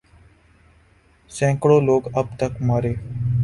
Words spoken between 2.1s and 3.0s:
اب تک مارے